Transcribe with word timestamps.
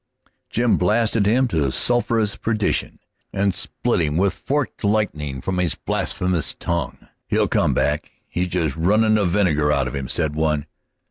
Jim 0.49 0.77
blasted 0.79 1.27
him 1.27 1.47
to 1.47 1.71
sulphurous 1.71 2.35
perdition, 2.35 2.97
and 3.31 3.53
split 3.53 4.01
him 4.01 4.17
with 4.17 4.33
forked 4.33 4.83
lightning 4.83 5.41
from 5.41 5.59
his 5.59 5.75
blasphemous 5.75 6.55
tongue. 6.55 7.07
"He'll 7.27 7.47
come 7.47 7.75
back; 7.75 8.11
he's 8.27 8.47
just 8.47 8.75
runnin' 8.75 9.13
the 9.13 9.25
vinegar 9.25 9.71
out 9.71 9.87
of 9.87 9.93
him," 9.95 10.07
said 10.07 10.33
one. 10.33 10.65